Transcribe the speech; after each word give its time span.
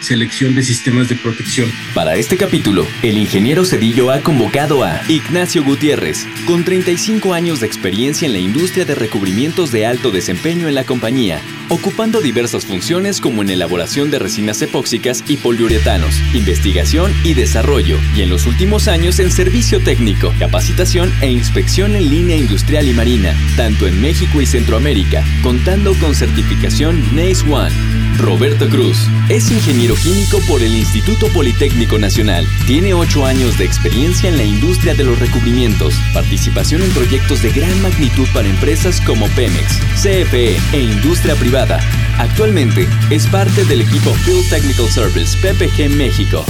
selección 0.00 0.54
de 0.54 0.62
sistemas 0.62 1.08
de 1.08 1.16
protección. 1.16 1.70
Para 1.94 2.16
este 2.16 2.36
capítulo, 2.36 2.86
el 3.02 3.18
ingeniero 3.18 3.64
Cedillo 3.64 4.10
ha 4.10 4.20
convocado 4.20 4.84
a 4.84 5.00
Ignacio 5.08 5.64
Gutiérrez, 5.64 6.26
con 6.46 6.64
35 6.64 7.34
años 7.34 7.60
de 7.60 7.66
experiencia 7.66 8.26
en 8.26 8.32
la 8.32 8.38
industria 8.38 8.84
de 8.84 8.94
recubrimientos 8.94 9.72
de 9.72 9.86
alto 9.86 10.10
desempeño 10.10 10.68
en 10.68 10.74
la 10.74 10.84
compañía, 10.84 11.40
ocupando 11.68 12.20
diversas 12.20 12.64
funciones 12.66 13.20
como 13.20 13.42
en 13.42 13.50
elaboración 13.50 14.10
de 14.10 14.18
resinas 14.18 14.60
epóxicas 14.62 15.24
y 15.28 15.36
poliuretanos, 15.36 16.14
investigación 16.34 17.12
y 17.24 17.34
desarrollo, 17.34 17.98
y 18.16 18.22
en 18.22 18.30
los 18.30 18.46
últimos 18.46 18.88
años 18.88 19.18
en 19.18 19.30
servicio 19.30 19.80
técnico, 19.80 20.32
capacitación 20.38 21.12
e 21.20 21.30
inspección 21.30 21.96
en 21.96 22.10
línea 22.10 22.36
industrial 22.36 22.88
y 22.88 22.92
marina, 22.92 23.34
tanto 23.56 23.86
en 23.86 24.00
México 24.00 24.40
y 24.40 24.46
Centroamérica, 24.46 25.24
contando 25.42 25.94
con 25.94 26.14
certificación 26.14 27.02
NACE 27.14 27.44
One. 27.50 27.95
Roberto 28.18 28.68
Cruz 28.68 29.08
es 29.28 29.50
ingeniero 29.50 29.94
químico 29.94 30.40
por 30.48 30.62
el 30.62 30.74
Instituto 30.74 31.28
Politécnico 31.28 31.98
Nacional. 31.98 32.46
Tiene 32.66 32.94
ocho 32.94 33.26
años 33.26 33.58
de 33.58 33.64
experiencia 33.64 34.28
en 34.28 34.36
la 34.36 34.44
industria 34.44 34.94
de 34.94 35.04
los 35.04 35.18
recubrimientos, 35.18 35.94
participación 36.14 36.82
en 36.82 36.90
proyectos 36.90 37.42
de 37.42 37.50
gran 37.50 37.80
magnitud 37.82 38.26
para 38.32 38.48
empresas 38.48 39.00
como 39.00 39.28
Pemex, 39.28 39.78
CFE 39.94 40.56
e 40.72 40.80
industria 40.80 41.34
privada. 41.36 41.80
Actualmente 42.18 42.88
es 43.10 43.26
parte 43.26 43.64
del 43.64 43.82
equipo 43.82 44.12
Field 44.14 44.48
Technical 44.48 44.88
Service 44.88 45.36
PPG 45.38 45.90
México. 45.90 46.44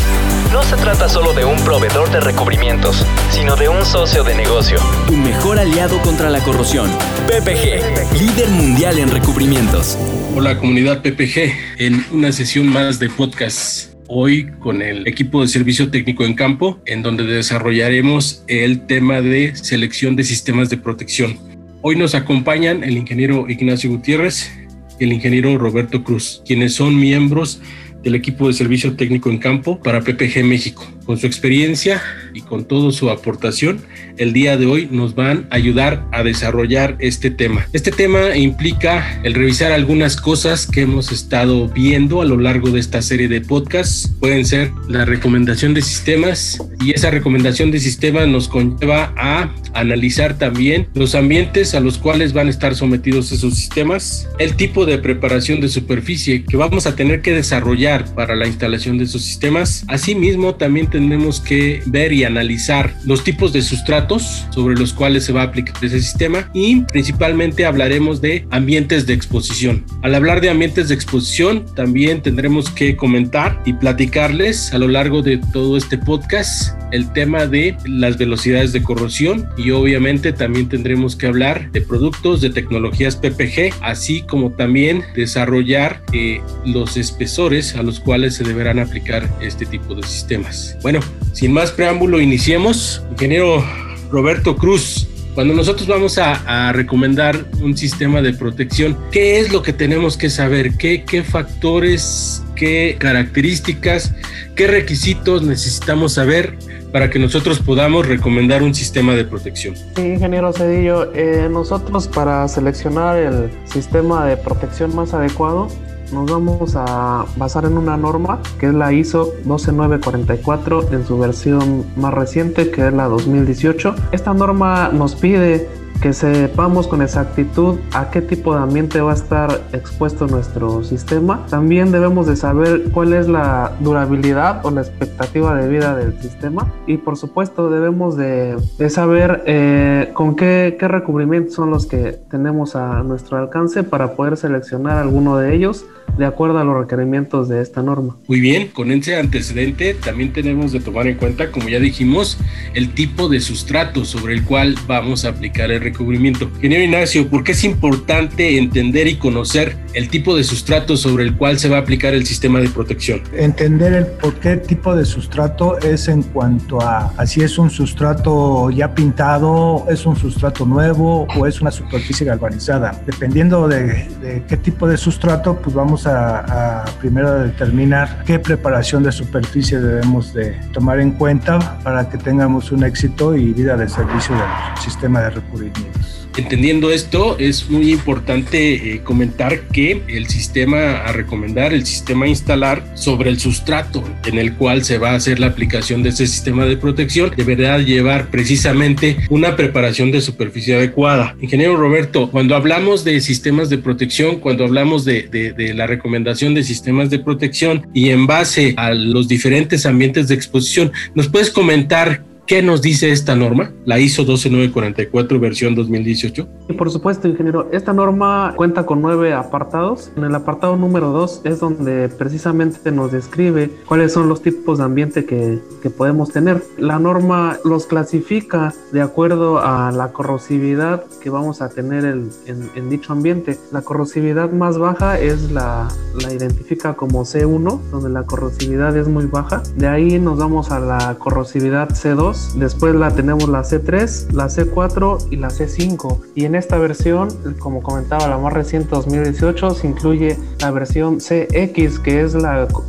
No 0.53 0.62
se 0.62 0.77
trata 0.77 1.09
solo 1.09 1.33
de 1.33 1.44
un 1.44 1.56
proveedor 1.64 2.11
de 2.11 2.20
recubrimientos, 2.20 3.05
sino 3.31 3.56
de 3.56 3.69
un 3.69 3.84
socio 3.84 4.22
de 4.22 4.34
negocio. 4.34 4.78
Tu 5.06 5.17
mejor 5.17 5.59
aliado 5.59 6.00
contra 6.03 6.31
la 6.31 6.41
corrosión. 6.41 6.91
PPG, 7.27 8.14
líder 8.19 8.48
mundial 8.50 8.98
en 8.98 9.11
recubrimientos. 9.11 9.98
Hola 10.38 10.58
comunidad 10.58 11.00
PPG, 11.00 11.78
en 11.78 12.04
una 12.12 12.30
sesión 12.30 12.66
más 12.66 12.98
de 12.98 13.08
podcast 13.08 13.94
hoy 14.06 14.50
con 14.58 14.82
el 14.82 15.08
equipo 15.08 15.40
de 15.40 15.48
servicio 15.48 15.90
técnico 15.90 16.26
en 16.26 16.34
campo, 16.34 16.78
en 16.84 17.02
donde 17.02 17.24
desarrollaremos 17.24 18.44
el 18.46 18.84
tema 18.84 19.22
de 19.22 19.56
selección 19.56 20.14
de 20.14 20.24
sistemas 20.24 20.68
de 20.68 20.76
protección. 20.76 21.38
Hoy 21.80 21.96
nos 21.96 22.14
acompañan 22.14 22.84
el 22.84 22.98
ingeniero 22.98 23.48
Ignacio 23.48 23.88
Gutiérrez 23.88 24.52
y 25.00 25.04
el 25.04 25.14
ingeniero 25.14 25.56
Roberto 25.56 26.04
Cruz, 26.04 26.42
quienes 26.44 26.74
son 26.74 27.00
miembros 27.00 27.62
del 28.02 28.14
equipo 28.14 28.46
de 28.46 28.52
servicio 28.52 28.94
técnico 28.94 29.30
en 29.30 29.38
campo 29.38 29.80
para 29.80 30.02
PPG 30.02 30.44
México. 30.44 30.86
Con 31.06 31.18
su 31.18 31.26
experiencia 31.28 32.02
y 32.34 32.40
con 32.40 32.64
toda 32.64 32.90
su 32.90 33.10
aportación, 33.10 33.80
el 34.18 34.32
día 34.32 34.56
de 34.56 34.66
hoy 34.66 34.88
nos 34.90 35.14
van 35.14 35.46
a 35.50 35.54
ayudar 35.54 36.04
a 36.10 36.24
desarrollar 36.24 36.96
este 36.98 37.30
tema. 37.30 37.68
Este 37.72 37.92
tema 37.92 38.36
implica 38.36 39.20
el 39.22 39.34
revisar 39.34 39.70
algunas 39.70 40.16
cosas 40.16 40.66
que 40.66 40.80
hemos 40.80 41.12
estado 41.12 41.68
viendo 41.68 42.22
a 42.22 42.25
lo 42.25 42.36
largo 42.38 42.70
de 42.70 42.81
esta 42.81 43.03
serie 43.03 43.28
de 43.28 43.41
podcasts. 43.41 44.12
Pueden 44.19 44.44
ser 44.44 44.72
la 44.88 45.04
recomendación 45.04 45.75
de 45.75 45.82
sistemas 45.82 46.58
y 46.84 46.91
esa 46.91 47.10
recomendación 47.10 47.70
de 47.70 47.78
sistemas 47.78 48.26
nos 48.26 48.48
conlleva 48.48 49.12
a 49.16 49.54
analizar 49.75 50.38
también 50.38 50.88
los 50.94 51.14
ambientes 51.14 51.75
a 51.75 51.81
los 51.81 51.98
cuales 51.98 52.32
van 52.32 52.48
a 52.48 52.50
estar 52.50 52.75
sometidos 52.75 53.31
esos 53.31 53.54
sistemas, 53.54 54.28
el 54.38 54.56
tipo 54.56 54.86
de 54.86 54.98
preparación 54.98 55.60
de 55.60 55.69
superficie 55.69 56.44
que 56.44 56.56
vamos 56.56 56.86
a 56.86 56.97
tener 56.97 57.22
que 57.22 57.32
desarrollar 57.32 58.12
para 58.14 58.34
la 58.34 58.47
instalación 58.47 58.98
de 58.98 59.04
esos 59.04 59.22
sistemas. 59.22 59.84
Asimismo, 59.88 60.54
también 60.54 60.88
tenemos 60.96 61.40
que 61.40 61.82
ver 61.84 62.10
y 62.14 62.24
analizar 62.24 62.94
los 63.04 63.22
tipos 63.22 63.52
de 63.52 63.60
sustratos 63.60 64.46
sobre 64.48 64.76
los 64.76 64.94
cuales 64.94 65.24
se 65.24 65.32
va 65.34 65.42
a 65.42 65.44
aplicar 65.44 65.76
ese 65.84 66.00
sistema 66.00 66.50
y 66.54 66.80
principalmente 66.80 67.66
hablaremos 67.66 68.22
de 68.22 68.46
ambientes 68.50 69.06
de 69.06 69.12
exposición. 69.12 69.84
Al 70.00 70.14
hablar 70.14 70.40
de 70.40 70.48
ambientes 70.48 70.88
de 70.88 70.94
exposición, 70.94 71.66
también 71.74 72.22
tendremos 72.22 72.70
que 72.70 72.96
comentar 72.96 73.60
y 73.66 73.74
platicarles 73.74 74.72
a 74.72 74.78
lo 74.78 74.88
largo 74.88 75.20
de 75.20 75.36
todo 75.52 75.76
este 75.76 75.98
podcast 75.98 76.74
el 76.92 77.12
tema 77.12 77.46
de 77.46 77.76
las 77.84 78.16
velocidades 78.16 78.72
de 78.72 78.82
corrosión 78.82 79.48
y 79.56 79.70
obviamente 79.70 80.32
también 80.32 80.68
tendremos 80.68 81.16
que 81.16 81.26
hablar 81.26 81.70
de 81.72 81.80
productos 81.80 82.40
de 82.40 82.50
tecnologías 82.50 83.16
PPG, 83.16 83.74
así 83.82 84.22
como 84.22 84.52
también 84.52 85.02
desarrollar 85.14 86.02
eh, 86.12 86.40
los 86.64 86.96
espesores 86.96 87.74
a 87.76 87.82
los 87.82 88.00
cuales 88.00 88.34
se 88.36 88.44
deberán 88.44 88.78
aplicar 88.78 89.28
este 89.40 89.66
tipo 89.66 89.94
de 89.94 90.02
sistemas. 90.04 90.76
Bueno, 90.86 91.00
sin 91.32 91.52
más 91.52 91.72
preámbulo, 91.72 92.20
iniciemos. 92.20 93.02
Ingeniero 93.10 93.64
Roberto 94.08 94.54
Cruz, 94.54 95.08
cuando 95.34 95.52
nosotros 95.52 95.88
vamos 95.88 96.16
a, 96.16 96.70
recomendar 96.72 97.44
un 97.60 97.76
sistema 97.76 98.22
de 98.22 98.32
protección, 98.32 98.96
¿qué 99.10 99.41
es 99.41 99.52
lo 99.52 99.62
que 99.62 99.72
tenemos 99.72 100.16
que 100.16 100.30
saber? 100.30 100.76
¿Qué, 100.76 101.25
factores, 101.28 102.44
qué 102.54 102.94
características, 103.00 104.14
qué 104.54 104.69
requisitos 104.69 105.42
necesitamos 105.42 106.12
saber 106.12 106.56
para 106.92 107.10
que 107.10 107.19
nosotros 107.19 107.58
podamos 107.58 108.06
recomendar 108.06 108.62
un 108.62 108.72
sistema 108.72 109.16
de 109.16 109.25
protección. 109.25 109.75
ingeniero 109.96 110.52
Cedillo, 110.52 111.12
eh, 111.14 111.48
nosotros 111.50 112.06
para 112.06 112.46
seleccionar 112.46 113.16
el 113.16 113.50
sistema 113.64 114.25
de 114.25 114.36
protección 114.36 114.94
más 114.94 115.12
adecuado, 115.14 115.66
nos 116.12 116.31
vamos 116.31 116.75
a 116.77 117.25
basar 117.37 117.65
en 117.65 117.77
una 117.78 117.97
norma 117.97 118.41
que 118.59 118.67
es 118.67 118.75
la 118.75 118.93
ISO 118.93 119.33
12944 119.44 120.93
en 120.93 121.06
su 121.06 121.19
versión 121.19 121.84
más 121.97 122.15
reciente 122.15 122.71
que 122.71 122.87
es 122.87 122.93
la 122.93 123.09
2018. 123.09 123.94
Esta 124.12 124.34
norma 124.34 124.91
nos 124.93 125.15
pide 125.15 125.69
que 126.06 126.12
sepamos 126.12 126.87
con 126.87 127.03
exactitud 127.03 127.81
a 127.93 128.12
qué 128.12 128.22
tipo 128.22 128.55
de 128.55 128.61
ambiente 128.61 129.00
va 129.00 129.11
a 129.11 129.15
estar 129.17 129.50
expuesto 129.72 130.28
nuestro 130.28 130.84
sistema. 130.84 131.44
También 131.50 131.91
debemos 131.91 132.28
de 132.28 132.37
saber 132.37 132.93
cuál 132.93 133.12
es 133.12 133.27
la 133.27 133.72
durabilidad 133.81 134.65
o 134.65 134.71
la 134.71 134.83
expectativa 134.83 135.56
de 135.56 135.69
vida 135.69 135.97
del 135.97 136.17
sistema 136.21 136.72
y 136.87 136.99
por 136.99 137.17
supuesto 137.17 137.71
debemos 137.71 138.17
de, 138.17 138.56
saber 138.89 139.43
eh, 139.47 140.12
con 140.15 140.37
qué, 140.37 140.77
qué 140.78 140.87
recubrimientos 140.87 141.55
son 141.55 141.71
los 141.71 141.87
que 141.87 142.12
tenemos 142.31 142.77
a 142.77 143.03
nuestro 143.03 143.38
alcance 143.38 143.83
para 143.83 144.15
poder 144.15 144.37
seleccionar 144.37 144.99
alguno 144.99 145.38
de 145.38 145.56
ellos 145.56 145.87
de 146.19 146.27
acuerdo 146.27 146.59
a 146.59 146.65
los 146.65 146.77
requerimientos 146.77 147.49
de 147.49 147.60
esta 147.60 147.82
norma. 147.82 148.16
Muy 148.28 148.41
bien, 148.41 148.69
con 148.69 148.91
ese 148.91 149.16
antecedente 149.16 149.94
también 149.94 150.32
tenemos 150.32 150.72
de 150.72 150.81
tomar 150.81 151.06
en 151.06 151.16
cuenta, 151.16 151.50
como 151.50 151.69
ya 151.69 151.78
dijimos, 151.78 152.38
el 152.75 152.91
tipo 152.94 153.28
de 153.28 153.41
sustrato 153.41 154.04
sobre 154.04 154.34
el 154.34 154.44
cual 154.44 154.75
vamos 154.87 155.25
a 155.25 155.31
aplicar 155.31 155.71
el 155.71 155.81
recubrimiento. 155.81 156.50
Ingeniero 156.56 156.84
Ignacio, 156.84 157.28
¿por 157.28 157.44
qué 157.44 157.53
es 157.53 157.65
importante 157.65 158.59
entender 158.59 159.06
y 159.06 159.16
conocer 159.16 159.76
el 159.93 160.09
tipo 160.09 160.37
de 160.37 160.44
sustrato 160.44 160.97
sobre 160.97 161.25
el 161.25 161.37
cual 161.37 161.59
se 161.59 161.69
va 161.69 161.78
a 161.78 161.81
aplicar 161.81 162.15
el 162.15 162.26
sistema 162.26 162.60
de 162.60 162.69
protección? 162.69 163.22
Entender 163.34 163.93
el 163.93 164.06
por 164.06 164.34
qué 164.34 164.56
tipo 164.56 164.94
de 164.94 165.05
sustrato 165.05 165.78
es 165.81 166.09
en 166.09 166.22
cuanto 166.22 166.81
a, 166.81 167.12
si 167.26 167.43
es 167.43 167.59
un 167.59 167.71
sustrato 167.71 168.71
ya 168.71 168.94
pintado, 168.94 169.85
es 169.90 170.06
un 170.06 170.17
sustrato 170.17 170.64
nuevo 170.64 171.26
o 171.37 171.46
es 171.46 171.61
una 171.61 171.70
superficie 171.70 172.26
galvanizada. 172.26 173.00
Dependiendo 173.06 173.69
de, 173.69 174.08
de 174.20 174.43
qué 174.49 174.56
tipo 174.56 174.88
de 174.88 174.96
sustrato, 174.96 175.61
pues 175.61 175.75
vamos 175.75 176.06
a, 176.06 176.85
primero 177.00 177.35
determinar 177.41 178.23
qué 178.25 178.38
preparación 178.38 179.03
de 179.03 179.12
superficie 179.12 179.81
debemos 179.81 180.32
de 180.32 180.53
tomar 180.73 181.00
en 181.00 181.12
cuenta 181.12 181.58
para 181.82 182.08
que 182.08 182.19
tengamos 182.19 182.73
un 182.73 182.85
éxito 182.85 183.37
y 183.37 183.53
vida 183.53 183.76
de 183.76 183.88
servicio 183.88 184.35
del 184.35 184.82
sistema 184.82 185.20
de 185.20 185.31
recubrimientos. 185.31 186.25
Entendiendo 186.37 186.91
esto, 186.91 187.38
es 187.38 187.71
muy 187.71 187.93
importante 187.93 188.75
eh, 188.75 189.00
comentar 189.03 189.69
que 189.69 190.03
el 190.09 190.27
sistema 190.29 190.99
a 190.99 191.12
recomendar, 191.12 191.73
el 191.73 191.87
sistema 191.87 192.27
a 192.27 192.29
instalar 192.29 192.85
sobre 192.94 193.31
el 193.31 193.38
sustrato 193.38 194.05
en 194.27 194.38
el 194.38 194.55
cual 194.55 194.85
se 194.85 194.99
va 194.99 195.12
a 195.12 195.15
hacer 195.15 195.41
la 195.41 195.47
aplicación 195.47 196.03
de 196.03 196.11
ese 196.11 196.27
sistema 196.27 196.67
de 196.67 196.77
protección 196.77 197.33
deberá 197.35 197.79
llevar 197.79 198.31
precisamente 198.31 199.17
una 199.31 199.56
preparación 199.56 200.11
de 200.11 200.21
superficie 200.21 200.77
adecuada. 200.77 201.35
Ingeniero 201.41 201.77
Roberto, 201.77 202.31
cuando 202.31 202.55
hablamos 202.55 203.03
de 203.03 203.21
sistemas 203.23 203.71
de 203.71 203.79
protección, 203.79 204.37
cuando 204.37 204.65
hablamos 204.65 205.06
de, 205.06 205.29
de 205.29 205.75
la 205.75 205.87
recomendación 205.87 206.55
de 206.55 206.65
sistemas 206.65 207.09
de 207.09 207.19
protección 207.19 207.87
y 207.94 208.11
en 208.11 208.27
base 208.27 208.75
a 208.77 208.93
los 208.93 209.27
diferentes 209.27 209.87
ambientes 209.87 210.29
de 210.29 210.35
exposición, 210.35 210.93
¿nos 211.15 211.29
puedes 211.29 211.50
comentar 211.50 212.23
¿Qué 212.46 212.62
nos 212.62 212.81
dice 212.81 213.10
esta 213.10 213.34
norma, 213.34 213.72
la 213.87 213.98
ISO 213.98 214.22
12944 214.25 215.40
versión 215.40 215.75
2018? 215.75 216.48
Y 216.69 216.75
por 216.75 216.93
supuesto, 216.93 217.26
ingeniero, 217.26 217.69
esta 217.72 217.93
norma 217.93 218.52
cuenta 218.54 218.87
con 218.87 219.02
nueve 219.02 219.32
apartados. 219.32 220.12
En 220.16 220.22
el 220.22 220.32
apartado 220.32 220.76
número 220.76 221.10
dos 221.10 221.40
es 221.43 221.58
donde 221.58 222.08
precisamente 222.08 222.93
nos 222.93 223.10
describe 223.10 223.72
cuáles 223.87 224.12
son 224.12 224.28
los 224.28 224.43
tipos 224.43 224.78
de 224.78 224.84
ambiente 224.84 225.25
que, 225.25 225.58
podemos 225.96 226.32
tener. 226.32 226.64
La 226.78 226.98
norma 226.98 227.58
los 227.64 227.87
clasifica 227.87 228.75
de 228.92 229.02
acuerdo 229.02 229.60
a 229.60 229.92
la 229.92 230.12
corrosividad 230.12 231.04
que 231.22 231.31
vamos 231.31 231.62
a 231.62 231.69
tener 231.69 232.04
en, 232.04 232.31
en, 232.46 232.90
dicho 232.90 233.12
ambiente. 233.12 233.56
La 233.70 233.82
corrosividad 233.82 234.50
más 234.50 234.78
baja 234.78 235.19
es 235.19 235.52
la, 235.52 235.87
la 236.20 236.32
identifica 236.32 236.94
como 236.94 237.25
C1, 237.25 237.81
donde 237.92 238.10
la 238.10 238.25
corrosividad 238.25 238.96
es 238.96 239.06
muy 239.06 239.26
baja. 239.26 239.62
De 239.76 239.87
ahí 239.87 240.19
nos 240.19 240.38
vamos 240.38 240.72
a 240.72 240.81
la 240.81 241.14
corrosividad 241.20 241.90
C2 241.90 242.36
después 242.56 242.94
la 242.94 243.11
tenemos 243.11 243.49
la 243.49 243.62
C3, 243.62 244.33
la 244.33 244.47
C4 244.47 245.29
y 245.31 245.37
la 245.37 245.49
C5. 245.49 246.19
Y 246.35 246.44
en 246.44 246.55
esta 246.55 246.79
versión, 246.79 247.29
como 247.59 247.83
comentaba, 247.83 248.27
la 248.29 248.38
más 248.38 248.53
reciente 248.53 248.91
2018, 248.91 249.75
se 249.75 249.87
incluye 249.87 250.38
la 250.61 250.71
versión 250.71 251.19
CX, 251.19 251.99
que 251.99 252.23
es 252.23 252.37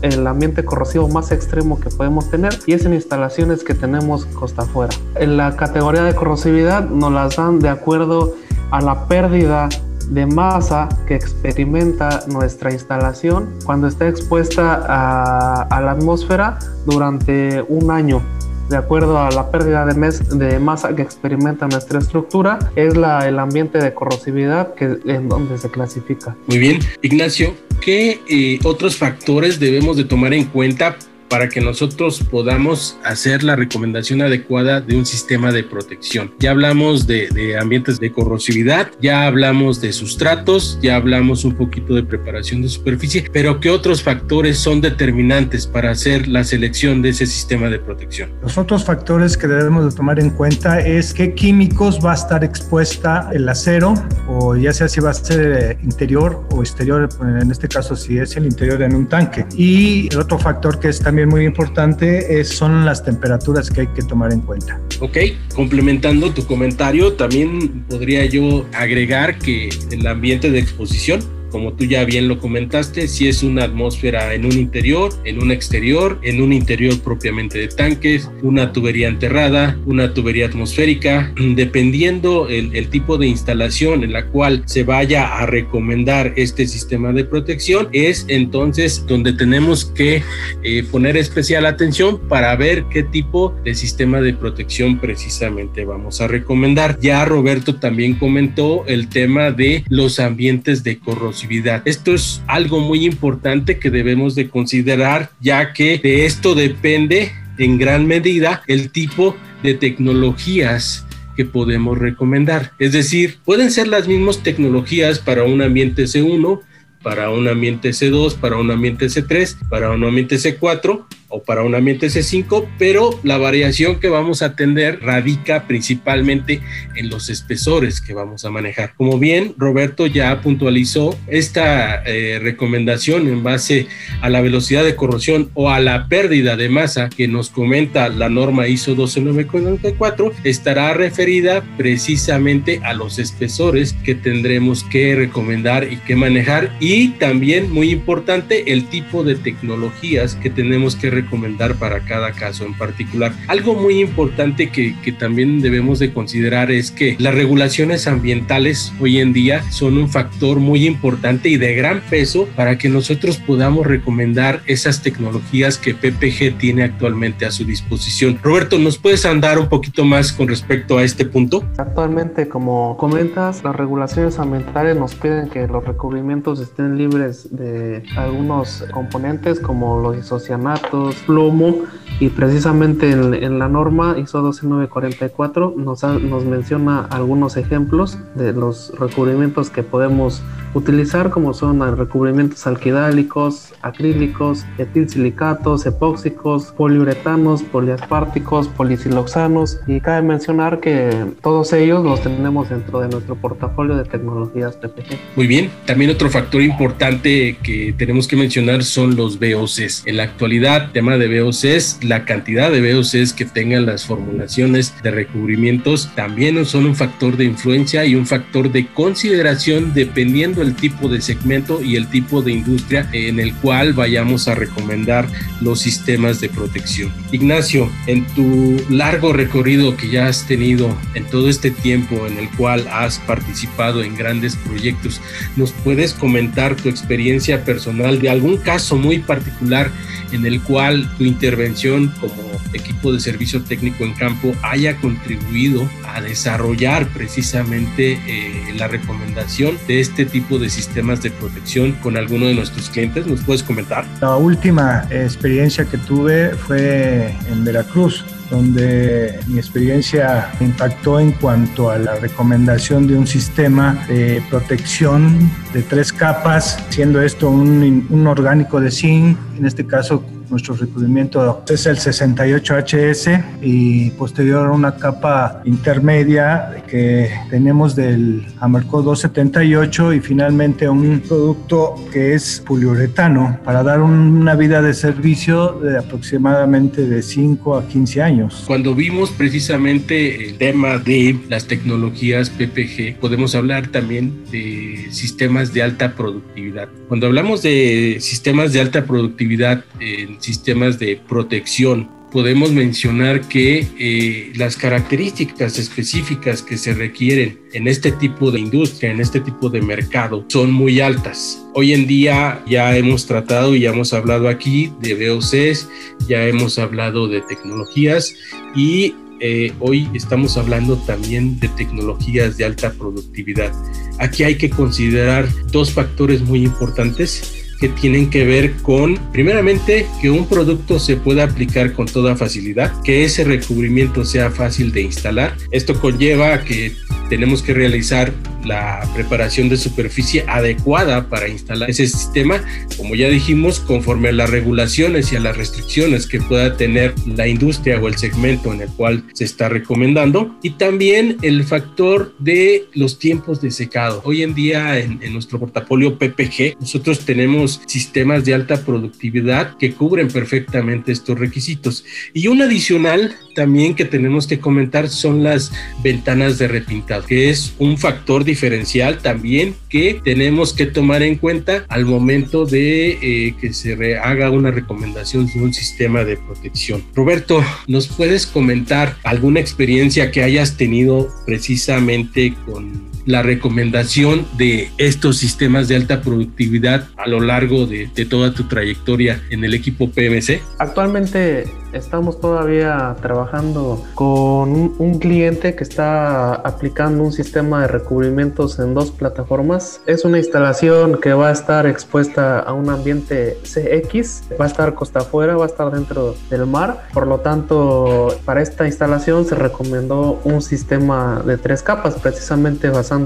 el 0.02 0.28
ambiente 0.28 0.64
corrosivo 0.64 1.08
más 1.08 1.32
extremo 1.32 1.80
que 1.80 1.90
podemos 1.90 2.30
tener 2.30 2.58
y 2.66 2.74
es 2.74 2.86
en 2.86 2.94
instalaciones 2.94 3.64
que 3.64 3.74
tenemos 3.74 4.26
costa 4.26 4.64
afuera. 4.64 4.94
En 5.16 5.38
la 5.38 5.56
categoría 5.56 6.04
de 6.04 6.16
corrosividad 6.16 6.90
nos 6.90 7.12
las 7.12 7.36
dan 7.36 7.60
de 7.60 7.70
acuerdo 7.70 8.34
a 8.72 8.82
la 8.82 9.08
pérdida 9.08 9.70
de 10.10 10.26
masa 10.26 10.88
que 11.06 11.16
experimenta 11.16 12.24
nuestra 12.28 12.72
instalación 12.72 13.50
cuando 13.66 13.88
está 13.88 14.08
expuesta 14.08 15.66
a 15.70 15.82
la 15.82 15.92
atmósfera 15.92 16.60
durante 16.86 17.62
un 17.68 17.92
año 17.92 18.22
de 18.70 18.78
acuerdo 18.78 19.20
a 19.20 19.32
la 19.32 19.50
pérdida 19.52 19.86
de, 19.86 19.94
de 20.36 20.60
masa 20.60 20.96
que 20.96 21.02
experimenta 21.02 21.68
nuestra 21.68 22.00
estructura, 22.00 22.60
es 22.76 22.96
la, 22.98 23.28
el 23.28 23.40
ambiente 23.40 23.78
de 23.78 23.94
corrosividad 23.94 24.74
que, 24.74 24.98
en 25.06 25.30
donde 25.30 25.58
se 25.58 25.70
clasifica. 25.70 26.36
Muy 26.48 26.58
bien, 26.58 26.80
Ignacio, 27.02 27.54
¿qué 27.82 28.22
eh, 28.30 28.60
otros 28.64 28.98
factores 28.98 29.60
debemos 29.60 29.98
de 29.98 30.06
tomar 30.06 30.34
en 30.34 30.46
cuenta 30.46 30.96
para 31.30 31.50
que 31.50 31.62
nosotros 31.62 32.24
podamos 32.30 32.98
hacer 33.04 33.44
la 33.44 33.56
recomendación 33.56 34.22
adecuada 34.22 34.82
de 34.82 34.96
un 34.96 35.06
sistema 35.06 35.52
de 35.52 35.64
protección. 35.64 36.32
Ya 36.40 36.52
hablamos 36.52 37.08
de, 37.08 37.58
ambientes 37.60 38.00
de 38.00 38.12
corrosividad, 38.12 38.92
ya 39.02 39.26
hablamos 39.26 39.82
de 39.82 39.94
sustratos, 39.94 40.80
ya 40.82 40.96
hablamos 40.96 41.46
un 41.46 41.56
poquito 41.56 41.96
de 41.96 42.04
preparación 42.04 42.62
de 42.62 42.70
superficie, 42.70 43.26
pero 43.32 43.60
¿qué 43.60 43.70
otros 43.70 44.02
factores 44.02 44.58
son 44.58 44.82
determinantes 44.82 45.68
para 45.68 45.92
hacer 45.92 46.28
la 46.28 46.44
selección 46.44 47.02
de 47.02 47.10
ese 47.10 47.26
sistema 47.26 47.70
de 47.70 47.80
protección? 47.80 48.32
Los 48.42 48.58
otros 48.58 48.84
factores 48.84 49.38
que 49.38 49.48
debemos 49.48 49.86
de 49.86 49.96
tomar 49.96 50.20
en 50.20 50.30
cuenta 50.30 50.80
es 50.80 51.14
qué 51.14 51.34
químicos 51.34 52.00
va 52.04 52.12
a 52.12 52.16
estar 52.16 52.44
expuesta 52.44 53.30
el 53.34 53.48
acero, 53.50 53.94
o 54.28 54.56
ya 54.56 54.74
sea 54.74 54.88
si 54.88 55.00
va 55.00 55.12
a 55.12 55.14
ser 55.14 55.58
eh, 55.58 55.78
interior 55.84 56.46
o 56.52 56.62
exterior, 56.62 57.10
en 57.22 57.52
este 57.52 57.68
caso 57.68 57.96
si 57.96 58.18
es 58.18 58.36
el 58.38 58.46
interior 58.46 58.82
en 58.82 58.96
un 58.96 59.08
tanque. 59.08 59.46
Y 59.56 60.08
el 60.12 60.20
otro 60.20 60.38
factor 60.38 60.80
que 60.80 60.90
es 60.90 61.00
también 61.00 61.17
muy 61.26 61.46
importante 61.46 62.40
es, 62.40 62.50
son 62.50 62.86
las 62.86 63.04
temperaturas 63.04 63.70
que 63.70 63.82
hay 63.82 63.88
que 63.88 64.04
tomar 64.04 64.32
en 64.32 64.42
cuenta. 64.42 64.80
Ok, 65.00 65.18
complementando 65.56 66.32
tu 66.32 66.46
comentario, 66.46 67.14
también 67.14 67.84
podría 67.90 68.26
yo 68.26 68.66
agregar 68.74 69.38
que 69.40 69.70
el 69.92 70.06
ambiente 70.06 70.52
de 70.52 70.60
exposición 70.60 71.37
como 71.52 71.74
tú 71.74 71.86
ya 71.86 72.04
bien 72.06 72.28
lo 72.28 72.40
comentaste, 72.40 73.08
si 73.08 73.28
es 73.28 73.44
una 73.44 73.66
atmósfera 73.66 74.34
en 74.34 74.46
un 74.46 74.54
interior, 74.54 75.12
en 75.26 75.42
un 75.42 75.52
exterior, 75.52 76.20
en 76.24 76.42
un 76.42 76.54
interior 76.54 77.00
propiamente 77.02 77.60
de 77.60 77.68
tanques, 77.68 78.30
una 78.42 78.72
tubería 78.74 79.08
enterrada, 79.08 79.78
una 79.86 80.14
tubería 80.14 80.48
atmosférica, 80.48 81.34
dependiendo 81.56 82.48
el, 82.50 82.76
el 82.76 82.90
tipo 82.90 83.18
de 83.18 83.28
instalación 83.28 84.04
en 84.04 84.14
la 84.14 84.28
cual 84.28 84.64
se 84.66 84.84
vaya 84.84 85.38
a 85.38 85.46
recomendar 85.46 86.34
este 86.36 86.68
sistema 86.68 87.12
de 87.14 87.24
protección, 87.26 87.90
es 87.92 88.26
entonces 88.28 89.06
donde 89.08 89.34
tenemos 89.34 89.86
que 89.86 90.24
eh, 90.64 90.84
poner 90.92 91.18
especial 91.18 91.66
atención 91.66 92.20
para 92.28 92.56
ver 92.56 92.86
qué 92.92 93.04
tipo 93.04 93.56
de 93.64 93.76
sistema 93.76 94.22
de 94.22 94.34
protección 94.34 95.00
precisamente 95.00 95.86
vamos 95.86 96.22
a 96.22 96.28
recomendar. 96.28 97.00
Ya 97.02 97.24
Roberto 97.26 97.76
también 97.76 98.16
comentó 98.16 98.86
el 98.88 99.10
tema 99.10 99.52
de 99.52 99.84
los 99.90 100.20
ambientes 100.20 100.84
de 100.84 101.00
corrosión 101.00 101.37
esto 101.86 102.14
es 102.14 102.42
algo 102.48 102.80
muy 102.80 103.06
importante 103.06 103.80
que 103.80 103.90
debemos 103.90 104.36
de 104.36 104.50
considerar 104.50 105.32
ya 105.40 105.74
que 105.74 105.98
de 105.98 106.26
esto 106.26 106.56
depende 106.56 107.32
en 107.58 107.78
gran 107.78 108.08
medida 108.08 108.64
el 108.68 108.92
tipo 108.92 109.36
de 109.64 109.74
tecnologías 109.74 111.06
que 111.36 111.46
podemos 111.46 111.98
recomendar. 111.98 112.72
Es 112.80 112.94
decir, 112.94 113.38
pueden 113.46 113.72
ser 113.72 113.88
las 113.88 114.08
mismas 114.08 114.42
tecnologías 114.42 115.20
para 115.20 115.44
un 115.44 115.62
ambiente 115.62 116.04
C1, 116.04 116.62
para 117.04 117.30
un 117.30 117.48
ambiente 117.48 117.90
C2, 117.90 118.36
para 118.36 118.58
un 118.58 118.72
ambiente 118.72 119.06
C3, 119.06 119.70
para 119.70 119.92
un 119.92 120.04
ambiente 120.04 120.38
C4, 120.38 121.06
o 121.30 121.44
para 121.44 121.64
un 121.64 121.76
ambiente 121.76 122.08
C5, 122.08 122.68
pero 122.78 123.20
la 123.24 123.38
variación 123.38 124.00
que 124.00 124.10
vamos 124.10 124.42
a 124.42 124.56
tener 124.56 125.02
radica 125.02 125.68
principalmente 125.68 126.62
en 126.96 127.10
los 127.10 127.30
espesores 127.30 128.02
que 128.02 128.14
vamos 128.14 128.46
a 128.46 128.50
manejar. 128.50 128.94
Como 128.96 129.20
bien 129.20 129.54
Roberto 129.58 130.08
ya 130.08 130.42
puntualizó, 130.42 131.18
esta 131.28 132.04
eh, 132.06 132.40
recomendación 132.42 133.28
en 133.28 133.44
base 133.44 133.88
a 134.22 134.30
la 134.30 134.42
velocidad 134.42 134.84
de 134.84 134.96
corrosión 134.96 135.50
o 135.54 135.70
a 135.70 135.80
la 135.80 136.08
pérdida 136.08 136.56
de 136.56 136.70
masa 136.70 137.10
que 137.10 137.28
nos 137.28 137.50
comenta 137.50 138.10
la 138.10 138.30
norma 138.30 138.68
ISO 138.68 138.96
12944 138.96 140.34
estará 140.44 140.94
referida 140.94 141.64
precisamente 141.78 142.80
a 142.84 142.94
los 142.94 143.20
espesores 143.20 143.94
que 144.04 144.16
tendremos 144.16 144.84
que 144.84 145.16
recomendar 145.16 145.92
y 145.92 145.98
que 145.98 146.16
manejar 146.16 146.76
y 146.80 147.10
también 147.10 147.72
muy 147.72 147.92
importante 147.92 148.72
el 148.72 148.88
tipo 148.88 149.24
de 149.24 149.36
tecnologías 149.36 150.36
que 150.36 150.50
tenemos 150.50 150.96
que 150.96 151.10
recomendar 151.22 151.76
para 151.76 152.02
cada 152.02 152.32
caso 152.32 152.66
en 152.66 152.74
particular. 152.74 153.34
Algo 153.48 153.76
muy 153.76 154.00
importante 154.00 154.70
que, 154.70 154.96
también 155.18 155.62
debemos 155.62 156.00
de 156.00 156.14
considerar 156.14 156.70
es 156.70 156.92
que 156.92 157.16
las 157.18 157.34
regulaciones 157.34 158.08
ambientales 158.08 158.94
hoy 159.00 159.20
en 159.20 159.34
día 159.34 159.64
son 159.72 159.98
un 159.98 160.10
factor 160.10 160.60
muy 160.60 160.86
importante 160.86 161.50
y 161.50 161.58
de 161.58 161.74
gran 161.76 162.02
peso 162.02 162.48
para 162.56 162.78
que 162.78 162.90
nosotros 162.90 163.38
podamos 163.38 163.88
recomendar 163.88 164.62
esas 164.68 165.02
tecnologías 165.02 165.78
que 165.78 165.96
PPG 165.96 166.58
tiene 166.58 166.84
actualmente 166.84 167.46
a 167.46 167.52
su 167.52 167.64
disposición. 167.64 168.40
Roberto, 168.44 168.78
¿nos 168.78 168.98
puedes 168.98 169.26
andar 169.26 169.60
un 169.60 169.70
poquito 169.70 170.06
más 170.06 170.32
con 170.32 170.48
respecto 170.48 170.98
a 170.98 171.04
este 171.04 171.26
punto? 171.26 171.64
Actualmente, 171.78 172.48
como 172.48 172.98
comentas, 172.98 173.64
las 173.64 173.76
regulaciones 173.76 174.40
ambientales 174.40 174.98
nos 174.98 175.16
piden 175.16 175.50
que 175.50 175.68
los 175.68 175.84
recubrimientos 175.84 176.60
estén 176.60 176.98
libres 176.98 177.48
de 177.56 178.04
algunos 178.16 178.86
componentes 178.92 179.60
como 179.60 180.00
los 180.00 180.18
isocianatos, 180.18 181.07
plomo 181.16 181.84
y 182.20 182.30
precisamente 182.30 183.12
en, 183.12 183.60
la 183.60 183.68
norma 183.68 184.16
ISO 184.18 184.42
12944 184.42 185.76
nos, 185.78 186.04
nos 186.04 186.46
menciona 186.46 187.06
algunos 187.12 187.58
ejemplos 187.58 188.18
de 188.36 188.54
los 188.54 188.92
recubrimientos 188.98 189.70
que 189.70 189.84
podemos 189.84 190.42
utilizar 190.74 191.30
como 191.30 191.54
son 191.54 191.80
recubrimientos 191.98 192.66
alquidálicos, 192.68 193.74
acrílicos, 193.82 194.66
etilsilicatos, 194.78 195.86
epóxicos, 195.86 196.74
poliuretanos, 196.76 197.64
poliaspárticos, 197.64 198.68
polisiloxanos 198.68 199.80
y 199.88 200.00
cabe 200.02 200.22
mencionar 200.22 200.80
que 200.80 201.26
todos 201.42 201.74
ellos 201.74 202.04
los 202.04 202.22
tenemos 202.22 202.70
dentro 202.70 203.00
de 203.00 203.10
nuestro 203.10 203.36
portafolio 203.36 203.96
de 203.96 204.06
tecnologías 204.06 204.76
PPG. 204.76 205.18
Muy 205.36 205.48
bien, 205.48 205.70
también 205.86 206.12
otro 206.12 206.30
factor 206.30 206.62
importante 206.62 207.58
que 207.64 207.94
tenemos 207.98 208.28
que 208.28 208.36
mencionar 208.36 208.84
son 208.84 209.16
los 209.16 209.40
VOCs. 209.40 210.04
En 210.06 210.18
la 210.18 210.24
actualidad, 210.24 210.92
tema 210.98 211.20
de 211.20 211.42
VOCs, 211.42 212.00
la 212.02 212.26
cantidad 212.26 212.72
de 212.72 212.82
VOCs 212.82 213.32
que 213.34 213.46
tengan 213.46 213.86
las 213.86 214.08
formulaciones 214.08 214.96
de 215.04 215.12
recubrimientos 215.12 216.10
también 216.16 216.66
son 216.66 216.88
un 216.88 216.96
factor 216.96 217.38
de 217.38 217.46
influencia 217.46 218.04
y 218.04 218.16
un 218.16 218.26
factor 218.26 218.72
de 218.72 218.88
consideración 218.88 219.94
dependiendo 219.94 220.64
el 220.64 220.74
tipo 220.74 221.08
de 221.08 221.22
segmento 221.22 221.84
y 221.84 221.98
el 221.98 222.08
tipo 222.08 222.42
de 222.42 222.54
industria 222.54 223.08
en 223.14 223.40
el 223.40 223.54
cual 223.58 223.94
vayamos 223.94 224.48
a 224.48 224.56
recomendar 224.56 225.28
los 225.62 225.82
sistemas 225.82 226.42
de 226.42 226.50
protección. 226.50 227.14
Ignacio, 227.32 227.92
en 228.08 228.26
tu 228.34 228.84
largo 228.90 229.34
recorrido 229.34 229.96
que 229.96 230.10
ya 230.10 230.26
has 230.26 230.48
tenido 230.48 230.98
en 231.14 231.26
todo 231.26 231.48
este 231.48 231.70
tiempo 231.70 232.26
en 232.26 232.40
el 232.40 232.50
cual 232.58 232.88
has 232.92 233.20
participado 233.20 234.02
en 234.02 234.16
grandes 234.16 234.56
proyectos, 234.56 235.22
¿nos 235.58 235.74
puedes 235.74 236.16
comentar 236.16 236.76
tu 236.76 236.90
experiencia 236.90 237.64
personal 237.64 238.20
de 238.20 238.32
algún 238.32 238.58
caso 238.58 238.96
muy 238.96 239.20
particular 239.20 239.92
en 240.32 240.46
el 240.46 240.62
cual 240.62 240.87
tu 241.18 241.24
intervención 241.24 242.14
como 242.20 242.36
equipo 242.74 243.12
de 243.14 243.20
servicio 243.20 243.62
técnico 243.62 244.04
en 244.04 244.14
campo 244.14 244.54
haya 244.62 244.98
contribuido 244.98 245.88
a 246.06 246.22
desarrollar 246.22 247.08
precisamente 247.10 248.20
eh, 248.28 248.74
la 248.78 248.88
recomendación 248.88 249.78
de 249.88 250.00
este 250.00 250.26
tipo 250.26 250.60
de 250.60 250.70
sistemas 250.70 251.22
de 251.22 251.32
protección 251.32 251.94
con 251.94 252.18
alguno 252.18 252.46
de 252.46 252.56
nuestros 252.56 252.90
clientes. 252.90 253.26
¿Nos 253.28 253.42
puedes 253.42 253.64
comentar? 253.64 254.06
La 254.22 254.36
última 254.36 255.08
experiencia 255.10 255.86
que 255.86 255.98
tuve 255.98 256.52
fue 256.52 257.36
en 257.52 257.66
Veracruz 257.66 258.26
donde 258.50 259.40
mi 259.48 259.58
experiencia 259.58 260.50
impactó 260.62 261.20
en 261.20 261.34
cuanto 261.34 261.90
a 261.90 261.98
la 261.98 262.16
recomendación 262.16 263.06
de 263.06 263.18
un 263.18 263.28
sistema 263.28 264.06
de 264.08 264.42
protección 264.50 265.52
de 265.74 265.82
tres 265.84 266.14
capas, 266.14 266.82
siendo 266.90 267.22
esto 267.22 267.50
un, 267.50 268.08
un 268.10 268.28
orgánico 268.28 268.80
de 268.80 268.90
zinc, 268.90 269.38
en 269.58 269.66
este 269.66 269.86
caso 269.86 270.24
nuestro 270.50 270.76
recubrimiento 270.76 271.64
es 271.68 271.86
el 271.86 271.98
68HS 271.98 273.44
y 273.62 274.12
posterior 274.12 274.70
una 274.70 274.96
capa 274.96 275.62
intermedia 275.66 276.84
que 276.88 277.30
tenemos 277.50 277.96
del 277.96 278.46
Amerco 278.60 279.02
278 279.02 280.14
y 280.14 280.20
finalmente 280.20 280.88
un 280.88 281.22
producto 281.22 281.96
que 282.12 282.34
es 282.34 282.64
poliuretano 282.66 283.60
para 283.64 283.84
dar 283.84 284.02
una 284.02 284.56
vida 284.56 284.82
de 284.82 284.94
servicio 284.94 285.74
de 285.80 285.98
aproximadamente 285.98 287.06
de 287.06 287.22
5 287.22 287.78
a 287.78 287.88
15 287.88 288.22
años. 288.22 288.64
Cuando 288.68 288.96
vimos 288.96 289.32
precisamente 289.32 290.50
el 290.50 290.58
tema 290.58 290.98
de 290.98 291.38
las 291.50 291.66
tecnologías 291.66 292.50
PPG, 292.50 293.20
podemos 293.20 293.56
hablar 293.56 293.88
también 293.88 294.44
de 294.52 295.08
sistemas 295.12 295.74
de 295.74 295.84
alta 295.84 296.14
productividad. 296.16 296.88
Cuando 297.08 297.28
hablamos 297.28 297.62
de 297.64 298.18
sistemas 298.20 298.74
de 298.74 298.82
alta 298.82 299.06
productividad 299.06 299.84
en 300.00 300.37
sistemas 300.40 301.00
de 301.00 301.20
protección. 301.28 302.10
Podemos 302.32 302.72
mencionar 302.72 303.48
que 303.48 303.88
eh, 303.98 304.52
las 304.56 304.76
características 304.76 305.80
específicas 305.80 306.62
que 306.62 306.78
se 306.78 306.94
requieren 306.94 307.60
en 307.74 307.88
este 307.88 308.12
tipo 308.12 308.52
de 308.52 308.60
industria, 308.60 309.12
en 309.12 309.22
este 309.22 309.40
tipo 309.40 309.70
de 309.70 309.82
mercado, 309.82 310.44
son 310.50 310.72
muy 310.72 311.00
altas. 311.00 311.64
Hoy 311.74 311.94
en 311.94 312.06
día 312.06 312.62
ya 312.68 312.96
hemos 312.98 313.26
tratado 313.26 313.76
y 313.76 313.82
ya 313.82 313.92
hemos 313.92 314.14
hablado 314.14 314.50
aquí 314.50 314.92
de 315.00 315.16
VOCs, 315.16 315.88
ya 316.28 316.44
hemos 316.46 316.78
hablado 316.78 317.28
de 317.28 317.42
tecnologías 317.42 318.36
y 318.76 319.16
eh, 319.40 319.72
hoy 319.80 320.10
estamos 320.14 320.58
hablando 320.58 320.98
también 320.98 321.60
de 321.60 321.68
tecnologías 321.70 322.58
de 322.58 322.66
alta 322.66 322.92
productividad. 322.92 323.72
Aquí 324.20 324.44
hay 324.44 324.56
que 324.56 324.70
considerar 324.70 325.48
dos 325.72 325.94
factores 325.94 326.42
muy 326.42 326.64
importantes 326.64 327.67
que 327.80 327.90
tienen 327.90 328.30
que 328.30 328.46
ver 328.46 328.74
con, 328.82 329.18
primeramente, 329.32 330.08
que 330.22 330.30
un 330.30 330.48
producto 330.48 331.00
se 331.00 331.16
pueda 331.18 331.44
aplicar 331.44 331.94
con 331.94 332.06
toda 332.08 332.36
facilidad, 332.36 333.02
que 333.04 333.24
ese 333.24 333.44
recubrimiento 333.44 334.26
sea 334.26 334.52
fácil 334.52 334.92
de 334.92 335.02
instalar. 335.02 335.56
Esto 335.72 336.00
conlleva 336.00 336.62
que 336.64 336.94
tenemos 337.30 337.62
que 337.62 337.74
realizar 337.74 338.34
la 338.68 339.02
preparación 339.14 339.70
de 339.70 339.78
superficie 339.78 340.44
adecuada 340.48 341.30
para 341.30 341.48
instalar 341.48 341.90
ese 341.90 342.08
sistema, 342.08 342.62
como 342.98 343.16
ya 343.16 343.30
dijimos, 343.30 343.80
conforme 343.80 344.30
a 344.30 344.34
las 344.34 344.50
regulaciones 344.50 345.32
y 345.32 345.36
a 345.36 345.40
las 345.40 345.58
restricciones 345.58 346.28
que 346.28 346.40
pueda 346.40 346.76
tener 346.78 347.14
la 347.26 347.48
industria 347.48 348.00
o 348.00 348.08
el 348.08 348.18
segmento 348.18 348.74
en 348.74 348.82
el 348.82 348.90
cual 348.90 349.24
se 349.34 349.46
está 349.46 349.70
recomendando. 349.70 350.56
Y 350.62 350.72
también 350.72 351.38
el 351.42 351.64
factor 351.64 352.36
de 352.40 352.86
los 352.94 353.20
tiempos 353.20 353.62
de 353.62 353.72
secado. 353.72 354.22
Hoy 354.26 354.44
en 354.44 354.54
día 354.54 355.00
en, 355.00 355.20
en 355.22 355.34
nuestro 355.34 355.60
portafolio 355.60 356.18
PPG, 356.18 356.80
nosotros 356.80 357.20
tenemos 357.26 357.82
sistemas 357.88 358.46
de 358.46 358.54
alta 358.54 358.84
productividad 358.84 359.78
que 359.78 359.94
cubren 359.94 360.28
perfectamente 360.28 361.12
estos 361.12 361.40
requisitos. 361.40 362.04
Y 362.34 362.48
un 362.48 362.62
adicional 362.62 363.36
también 363.56 363.96
que 363.96 364.06
tenemos 364.06 364.48
que 364.48 364.60
comentar 364.60 365.10
son 365.10 365.44
las 365.44 365.72
ventanas 366.04 366.58
de 366.58 366.68
repintado, 366.68 367.26
que 367.26 367.50
es 367.50 367.74
un 367.80 367.98
factor 367.98 368.44
diferencial 368.58 369.20
también 369.20 369.76
que 369.88 370.20
tenemos 370.24 370.74
que 370.74 370.88
tomar 370.88 371.22
en 371.22 371.36
cuenta 371.36 371.86
al 371.90 372.06
momento 372.06 372.66
de 372.66 373.20
eh, 373.22 373.54
que 373.62 373.72
se 373.72 374.18
haga 374.18 374.50
una 374.50 374.72
recomendación 374.72 375.46
de 375.46 375.62
un 375.62 375.74
sistema 375.76 376.24
de 376.24 376.38
protección. 376.38 377.04
Roberto, 377.14 377.64
¿nos 377.88 378.08
puedes 378.08 378.48
comentar 378.48 379.16
alguna 379.24 379.60
experiencia 379.60 380.32
que 380.32 380.42
hayas 380.42 380.76
tenido 380.76 381.30
precisamente 381.46 382.56
con 382.66 383.08
la 383.28 383.44
recomendación 383.44 384.48
de 384.58 384.90
estos 384.98 385.38
sistemas 385.38 385.88
de 385.88 385.98
alta 385.98 386.22
productividad 386.22 387.10
a 387.18 387.28
lo 387.28 387.42
largo 387.42 387.86
de, 387.86 388.08
toda 388.28 388.54
tu 388.54 388.64
trayectoria 388.64 389.44
en 389.52 389.64
el 389.64 389.76
equipo 389.76 390.10
PMC? 390.10 390.62
Actualmente 390.80 391.66
estamos 391.94 392.40
todavía 392.40 393.16
trabajando 393.22 394.02
con 394.14 394.94
un, 394.98 395.18
cliente 395.18 395.76
que 395.76 395.84
está 395.84 396.54
aplicando 396.54 397.24
un 397.24 397.34
sistema 397.34 397.82
de 397.82 397.88
recubrimientos 397.88 398.78
en 398.78 398.94
dos 398.94 399.12
plataformas. 399.12 400.02
Es 400.06 400.24
una 400.26 400.38
instalación 400.38 401.20
que 401.20 401.34
va 401.34 401.50
a 401.50 401.52
estar 401.52 401.88
expuesta 401.88 402.60
a 402.60 402.74
un 402.74 402.90
ambiente 402.90 403.58
CX, 403.64 404.44
va 404.62 404.66
a 404.66 404.68
estar 404.68 404.94
costa 404.94 405.20
afuera, 405.20 405.58
va 405.58 405.64
a 405.64 405.68
estar 405.68 405.92
dentro 405.92 406.36
del 406.52 406.68
mar. 406.68 407.08
Por 407.14 407.26
lo 407.26 407.40
tanto, 407.40 408.28
para 408.46 408.62
esta 408.62 408.86
instalación 408.86 409.46
se 409.46 409.56
recomendó 409.56 410.40
un 410.44 410.62
sistema 410.62 411.42
de 411.46 411.58
tres 411.58 411.82
capas, 411.82 412.16
precisamente 412.16 412.90
basado 412.90 413.18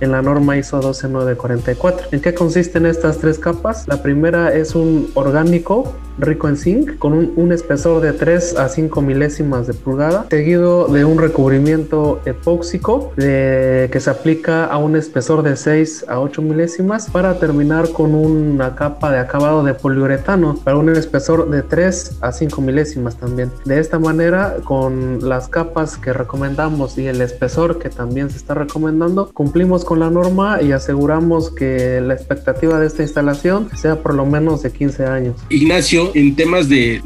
en 0.00 0.12
la 0.12 0.22
norma 0.22 0.56
ISO 0.56 0.80
12944. 0.80 2.08
¿En 2.12 2.20
qué 2.20 2.34
consisten 2.34 2.86
estas 2.86 3.18
tres 3.18 3.38
capas? 3.38 3.88
La 3.88 4.00
primera 4.02 4.54
es 4.54 4.74
un 4.74 5.10
orgánico 5.14 5.92
rico 6.18 6.48
en 6.48 6.56
zinc 6.56 6.98
con 6.98 7.12
un, 7.12 7.52
espesor 7.52 8.00
de 8.00 8.09
3 8.12 8.56
a 8.56 8.68
5 8.68 9.02
milésimas 9.02 9.66
de 9.66 9.74
pulgada, 9.74 10.26
seguido 10.30 10.88
de 10.88 11.04
un 11.04 11.18
recubrimiento 11.18 12.20
epóxico 12.24 13.12
de, 13.16 13.88
que 13.92 14.00
se 14.00 14.10
aplica 14.10 14.64
a 14.64 14.78
un 14.78 14.96
espesor 14.96 15.42
de 15.42 15.56
6 15.56 16.06
a 16.08 16.20
8 16.20 16.42
milésimas 16.42 17.10
para 17.10 17.38
terminar 17.38 17.90
con 17.90 18.14
una 18.14 18.74
capa 18.74 19.10
de 19.10 19.18
acabado 19.18 19.62
de 19.62 19.74
poliuretano 19.74 20.58
para 20.64 20.76
un 20.76 20.88
espesor 20.90 21.50
de 21.50 21.62
3 21.62 22.18
a 22.20 22.32
5 22.32 22.60
milésimas 22.60 23.16
también. 23.16 23.50
De 23.64 23.78
esta 23.78 23.98
manera, 23.98 24.56
con 24.64 25.28
las 25.28 25.48
capas 25.48 25.96
que 25.96 26.12
recomendamos 26.12 26.98
y 26.98 27.06
el 27.06 27.20
espesor 27.20 27.78
que 27.78 27.88
también 27.88 28.30
se 28.30 28.36
está 28.36 28.54
recomendando, 28.54 29.30
cumplimos 29.32 29.84
con 29.84 30.00
la 30.00 30.10
norma 30.10 30.62
y 30.62 30.72
aseguramos 30.72 31.50
que 31.50 32.00
la 32.00 32.14
expectativa 32.14 32.78
de 32.80 32.86
esta 32.86 33.02
instalación 33.02 33.68
sea 33.76 33.96
por 33.96 34.14
lo 34.14 34.26
menos 34.26 34.62
de 34.62 34.72
15 34.72 35.06
años. 35.06 35.36
Ignacio, 35.48 36.10
en 36.14 36.34
temas 36.36 36.68
de 36.68 37.02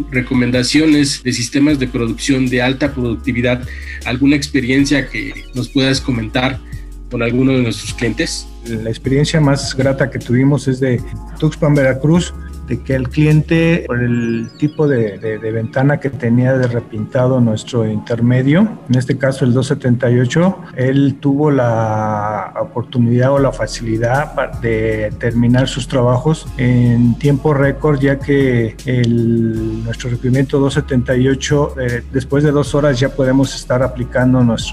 de 0.95 1.33
sistemas 1.33 1.79
de 1.79 1.89
producción 1.89 2.47
de 2.47 2.63
alta 2.63 2.93
productividad, 2.93 3.63
¿alguna 4.05 4.37
experiencia 4.37 5.09
que 5.09 5.45
nos 5.55 5.69
puedas 5.69 6.01
comentar 6.01 6.61
con 7.11 7.23
alguno 7.23 7.53
de 7.53 7.63
nuestros 7.63 7.95
clientes? 7.95 8.47
La 8.67 8.91
experiencia 8.91 9.41
más 9.41 9.75
grata 9.77 10.11
que 10.11 10.19
tuvimos 10.19 10.69
es 10.69 10.81
de 10.81 11.01
Tuxpan, 11.39 11.75
Veracruz, 11.75 12.33
de 12.67 12.83
que 12.83 12.95
el 12.95 13.09
cliente, 13.09 13.85
por 13.87 14.03
el 14.03 14.51
tipo 14.59 14.89
de, 14.89 15.39
ventana 15.53 16.01
que 16.01 16.11
tenía 16.11 16.57
de 16.57 16.67
repintado 16.67 17.41
nuestro 17.41 17.89
intermedio, 17.89 18.69
en 18.89 18.99
este 18.99 19.19
caso 19.19 19.45
el 19.45 19.53
278, 19.53 20.59
él 20.77 21.17
tuvo 21.21 21.51
la 21.51 22.55
oportunidad 22.61 23.33
o 23.33 23.39
la 23.39 23.53
facilidad 23.53 24.35
de 24.61 25.13
terminar 25.19 25.69
sus 25.69 25.87
trabajos 25.87 26.47
en 26.57 27.17
tiempo 27.19 27.55
récord, 27.55 28.01
ya 28.01 28.19
que 28.19 28.77
el, 28.87 29.85
nuestro 29.85 30.11
requerimiento 30.11 30.59
278, 30.59 31.75
eh, 31.81 32.03
después 32.13 32.43
de 32.45 32.51
dos 32.51 32.75
horas 32.75 32.99
ya 32.99 33.11
podemos 33.11 33.55
estar 33.55 33.83
aplicando 33.83 34.43
nuestra 34.43 34.65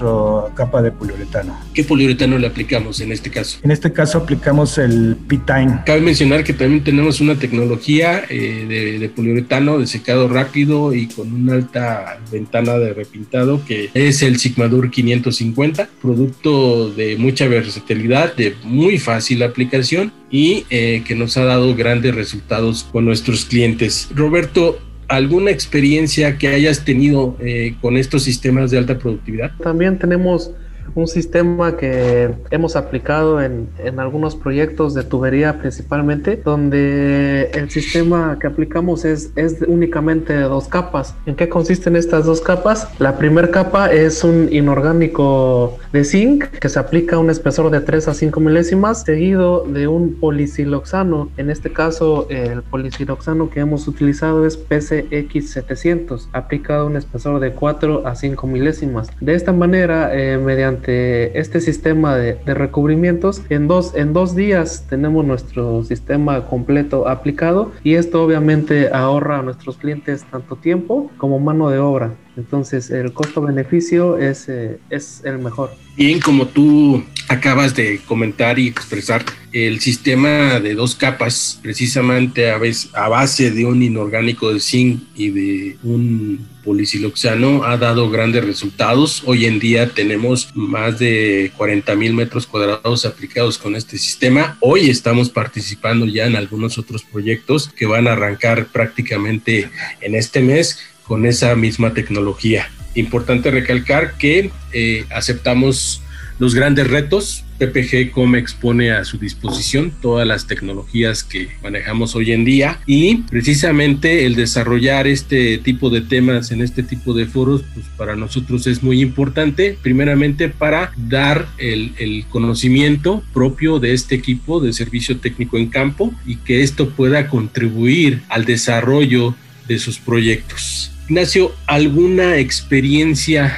capa 0.54 0.82
de 0.82 0.90
poliuretano. 0.90 1.58
¿Qué 1.74 1.84
poliuretano 1.84 2.38
le 2.38 2.46
aplicamos 2.46 3.00
en 3.00 3.12
este 3.12 3.30
caso? 3.30 3.58
En 3.62 3.70
este 3.70 3.92
caso 3.92 4.18
aplicamos 4.18 4.78
el 4.78 5.16
P-Time. 5.28 5.82
Cabe 5.84 6.00
mencionar 6.00 6.42
que 6.44 6.52
también 6.52 6.82
tenemos 6.82 7.20
una 7.20 7.34
tecnología 7.36 7.81
eh, 7.88 8.98
de, 9.00 9.08
poliuretano 9.08 9.78
de 9.78 9.86
secado 9.86 10.28
rápido 10.28 10.94
y 10.94 11.08
con 11.08 11.32
una 11.32 11.54
alta 11.54 12.20
ventana 12.30 12.78
de 12.78 12.94
repintado 12.94 13.64
que 13.66 13.90
es 13.94 14.22
el 14.22 14.38
Sigmadur 14.38 14.90
550, 14.90 15.88
producto 16.00 16.90
de 16.90 17.16
mucha 17.16 17.48
versatilidad, 17.48 18.34
de 18.36 18.54
muy 18.64 18.98
fácil 18.98 19.42
aplicación 19.42 20.12
y 20.30 20.64
eh, 20.70 21.02
que 21.06 21.14
nos 21.14 21.36
ha 21.36 21.44
dado 21.44 21.74
grandes 21.74 22.14
resultados 22.14 22.84
con 22.90 23.04
nuestros 23.04 23.44
clientes. 23.44 24.08
Roberto, 24.14 24.78
¿alguna 25.08 25.50
experiencia 25.50 26.38
que 26.38 26.48
hayas 26.48 26.84
tenido 26.84 27.36
eh, 27.40 27.74
con 27.80 27.96
estos 27.96 28.22
sistemas 28.22 28.70
de 28.70 28.78
alta 28.78 28.98
productividad? 28.98 29.52
También 29.62 29.98
tenemos 29.98 30.52
un 30.94 31.08
sistema 31.08 31.76
que 31.76 32.30
hemos 32.50 32.76
aplicado 32.76 33.40
en, 33.40 33.68
en, 33.78 34.00
algunos 34.00 34.36
proyectos 34.36 34.94
de 34.94 35.04
tubería 35.04 35.58
principalmente, 35.58 36.40
donde 36.42 37.50
el 37.54 37.70
sistema 37.70 38.38
que 38.40 38.46
aplicamos 38.46 39.04
es, 39.04 39.32
es 39.36 39.62
únicamente 39.66 40.34
dos 40.40 40.68
capas. 40.68 41.14
¿En 41.26 41.34
qué 41.34 41.48
consisten 41.48 41.96
estas 41.96 42.26
dos 42.26 42.40
capas? 42.40 42.88
La 42.98 43.16
primera 43.16 43.50
capa 43.50 43.92
es 43.92 44.24
un 44.24 44.48
inorgánico 44.50 45.78
de 45.92 46.04
zinc 46.04 46.44
que 46.44 46.68
se 46.68 46.78
aplica 46.78 47.16
a 47.16 47.18
un 47.18 47.30
espesor 47.30 47.70
de 47.70 47.80
3 47.80 48.08
a 48.08 48.14
5 48.14 48.40
milésimas, 48.40 49.02
seguido 49.02 49.64
de 49.64 49.86
un 49.86 50.14
polisiloxano. 50.14 51.30
En 51.36 51.50
este 51.50 51.72
caso, 51.72 52.26
el 52.30 52.62
polisiloxano 52.62 53.50
que 53.50 53.60
hemos 53.60 53.88
utilizado 53.88 54.46
es 54.46 54.58
PCX700, 54.68 56.28
aplicado 56.32 56.82
a 56.82 56.86
un 56.86 56.96
espesor 56.96 57.40
de 57.40 57.52
4 57.52 58.06
a 58.06 58.14
5 58.14 58.46
milésimas. 58.46 59.08
De 59.20 59.34
esta 59.34 59.52
manera, 59.52 60.14
eh, 60.14 60.38
mediante 60.38 60.81
este 60.86 61.60
sistema 61.60 62.16
de, 62.16 62.34
recubrimientos, 62.54 63.42
en 63.48 63.68
dos, 63.68 63.94
en 63.94 64.12
dos 64.12 64.34
días 64.34 64.86
tenemos 64.88 65.24
nuestro 65.24 65.84
sistema 65.84 66.46
completo 66.46 67.08
aplicado 67.08 67.72
y 67.82 67.94
esto 67.94 68.22
obviamente 68.22 68.90
ahorra 68.92 69.38
a 69.38 69.42
nuestros 69.42 69.76
clientes 69.76 70.24
tanto 70.30 70.56
tiempo 70.56 71.10
como 71.18 71.38
mano 71.38 71.70
de 71.70 71.78
obra. 71.78 72.14
Entonces 72.36 72.90
el 72.90 73.12
costo-beneficio 73.12 74.18
es, 74.18 74.48
eh, 74.48 74.78
es 74.90 75.22
el 75.24 75.38
mejor. 75.38 75.70
Bien, 75.96 76.20
como 76.20 76.46
tú 76.46 77.04
acabas 77.28 77.74
de 77.74 78.00
comentar 78.06 78.58
y 78.58 78.68
expresar, 78.68 79.24
el 79.52 79.80
sistema 79.80 80.60
de 80.60 80.74
dos 80.74 80.94
capas, 80.94 81.58
precisamente 81.62 82.50
a, 82.50 82.58
a 82.94 83.08
base 83.08 83.50
de 83.50 83.66
un 83.66 83.82
inorgánico 83.82 84.52
de 84.52 84.60
zinc 84.60 85.02
y 85.14 85.28
de 85.28 85.76
un 85.82 86.48
polisiloxano, 86.64 87.64
ha 87.64 87.76
dado 87.76 88.08
grandes 88.08 88.44
resultados. 88.44 89.22
Hoy 89.26 89.44
en 89.44 89.58
día 89.58 89.90
tenemos 89.90 90.50
más 90.54 90.98
de 90.98 91.52
40 91.58 91.94
mil 91.96 92.14
metros 92.14 92.46
cuadrados 92.46 93.04
aplicados 93.04 93.58
con 93.58 93.76
este 93.76 93.98
sistema. 93.98 94.56
Hoy 94.60 94.88
estamos 94.88 95.28
participando 95.28 96.06
ya 96.06 96.26
en 96.26 96.36
algunos 96.36 96.78
otros 96.78 97.02
proyectos 97.02 97.68
que 97.68 97.84
van 97.84 98.08
a 98.08 98.12
arrancar 98.12 98.68
prácticamente 98.68 99.68
en 100.00 100.14
este 100.14 100.40
mes 100.40 100.78
con 101.06 101.26
esa 101.26 101.54
misma 101.56 101.94
tecnología. 101.94 102.70
Importante 102.94 103.50
recalcar 103.50 104.14
que 104.18 104.50
eh, 104.72 105.04
aceptamos 105.10 106.02
los 106.38 106.54
grandes 106.54 106.88
retos. 106.88 107.44
PPG 107.58 108.10
como 108.10 108.34
expone 108.34 108.90
a 108.90 109.04
su 109.04 109.16
disposición 109.16 109.92
todas 110.02 110.26
las 110.26 110.48
tecnologías 110.48 111.22
que 111.22 111.50
manejamos 111.62 112.16
hoy 112.16 112.32
en 112.32 112.44
día 112.44 112.80
y 112.86 113.18
precisamente 113.18 114.26
el 114.26 114.34
desarrollar 114.34 115.06
este 115.06 115.58
tipo 115.58 115.88
de 115.88 116.00
temas 116.00 116.50
en 116.50 116.60
este 116.60 116.82
tipo 116.82 117.14
de 117.14 117.26
foros, 117.26 117.62
pues 117.72 117.86
para 117.96 118.16
nosotros 118.16 118.66
es 118.66 118.82
muy 118.82 119.00
importante, 119.00 119.78
primeramente 119.80 120.48
para 120.48 120.90
dar 120.96 121.46
el 121.58 122.24
conocimiento 122.30 123.22
propio 123.32 123.78
de 123.78 123.92
este 123.92 124.16
equipo 124.16 124.58
de 124.58 124.72
servicio 124.72 125.18
técnico 125.18 125.56
en 125.56 125.68
campo 125.68 126.12
y 126.26 126.36
que 126.36 126.62
esto 126.62 126.90
pueda 126.90 127.28
contribuir 127.28 128.22
al 128.28 128.44
desarrollo 128.44 129.36
de 129.68 129.78
sus 129.78 129.98
proyectos. 130.00 130.91
Ignacio, 131.08 131.52
¿alguna 131.66 132.36
experiencia 132.38 133.56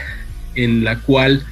en 0.54 0.84
la 0.84 1.00
cual 1.00 1.44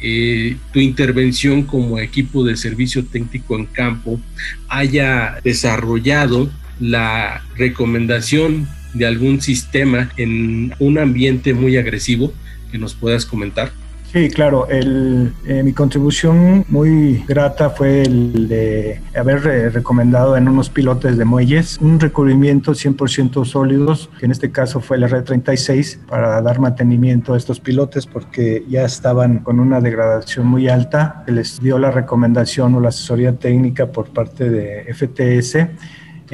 eh, 0.00 0.56
tu 0.72 0.80
intervención 0.80 1.62
como 1.62 1.98
equipo 1.98 2.44
de 2.44 2.56
servicio 2.56 3.04
técnico 3.04 3.56
en 3.56 3.66
campo 3.66 4.20
haya 4.68 5.40
desarrollado 5.44 6.50
la 6.80 7.42
recomendación 7.56 8.68
de 8.94 9.06
algún 9.06 9.40
sistema 9.40 10.10
en 10.16 10.74
un 10.78 10.98
ambiente 10.98 11.52
muy 11.54 11.76
agresivo 11.76 12.32
que 12.70 12.78
nos 12.78 12.94
puedas 12.94 13.26
comentar? 13.26 13.72
Sí, 14.14 14.30
claro. 14.30 14.68
El, 14.68 15.32
eh, 15.44 15.64
mi 15.64 15.72
contribución 15.72 16.64
muy 16.68 17.24
grata 17.26 17.70
fue 17.70 18.02
el 18.02 18.46
de 18.46 19.00
haber 19.12 19.44
eh, 19.44 19.70
recomendado 19.70 20.36
en 20.36 20.46
unos 20.46 20.70
pilotes 20.70 21.18
de 21.18 21.24
muelles 21.24 21.78
un 21.80 21.98
recubrimiento 21.98 22.74
100% 22.74 23.44
sólidos, 23.44 24.08
que 24.20 24.26
en 24.26 24.30
este 24.30 24.52
caso 24.52 24.78
fue 24.78 24.98
la 24.98 25.08
red 25.08 25.24
36, 25.24 25.98
para 26.06 26.40
dar 26.42 26.60
mantenimiento 26.60 27.34
a 27.34 27.36
estos 27.36 27.58
pilotes 27.58 28.06
porque 28.06 28.64
ya 28.68 28.84
estaban 28.84 29.40
con 29.40 29.58
una 29.58 29.80
degradación 29.80 30.46
muy 30.46 30.68
alta. 30.68 31.24
Les 31.26 31.60
dio 31.60 31.80
la 31.80 31.90
recomendación 31.90 32.72
o 32.76 32.80
la 32.80 32.90
asesoría 32.90 33.32
técnica 33.32 33.86
por 33.86 34.10
parte 34.10 34.48
de 34.48 34.94
FTS 34.94 35.56